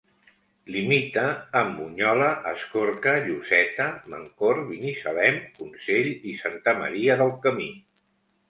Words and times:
Limita 0.75 1.25
amb 1.59 1.75
Bunyola, 1.81 2.29
Escorca, 2.53 3.13
Lloseta, 3.27 3.87
Mancor, 4.15 4.63
Binissalem, 4.71 5.39
Consell 5.61 6.11
i 6.33 6.37
Santa 6.43 6.75
Maria 6.83 7.21
del 7.25 7.35
Camí. 7.47 7.73